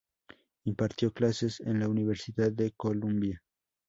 Impartió 0.63 1.13
clases 1.13 1.59
en 1.59 1.79
la 1.79 1.87
Universidad 1.87 2.51
de 2.51 2.71
Columbia. 2.71 3.39